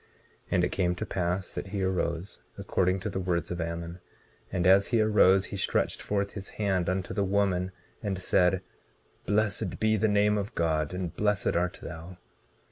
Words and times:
19:12 0.47 0.47
And 0.49 0.63
it 0.63 0.71
came 0.71 0.95
to 0.95 1.05
pass 1.05 1.51
that 1.51 1.67
he 1.67 1.83
arose, 1.83 2.39
according 2.57 2.99
to 3.01 3.09
the 3.11 3.19
words 3.19 3.51
of 3.51 3.61
Ammon; 3.61 3.99
and 4.51 4.65
as 4.65 4.87
he 4.87 4.99
arose, 4.99 5.45
he 5.53 5.57
stretched 5.57 6.01
forth 6.01 6.31
his 6.31 6.49
hand 6.57 6.89
unto 6.89 7.13
the 7.13 7.23
woman, 7.23 7.71
and 8.01 8.17
said: 8.19 8.63
Blessed 9.27 9.79
be 9.79 9.97
the 9.97 10.07
name 10.07 10.39
of 10.39 10.55
God, 10.55 10.95
and 10.95 11.15
blessed 11.15 11.55
art 11.55 11.77
thou. 11.83 12.17